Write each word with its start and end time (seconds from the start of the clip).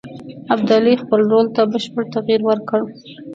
ابدالي 0.53 0.93
خپل 1.03 1.21
رول 1.31 1.47
ته 1.55 1.61
بشپړ 1.71 2.03
تغییر 2.15 2.41
ورکړ. 2.45 2.79